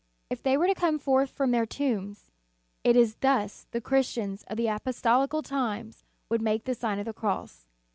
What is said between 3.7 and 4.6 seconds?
Christians of